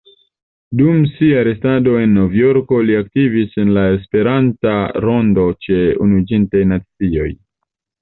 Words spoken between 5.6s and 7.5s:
ĉe Unuiĝintaj Nacioj.